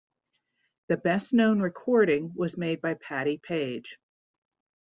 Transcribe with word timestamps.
The 0.87 0.97
best-known 0.97 1.61
recording 1.61 2.33
was 2.35 2.57
made 2.57 2.81
by 2.81 2.95
Patti 2.95 3.37
Page. 3.37 3.99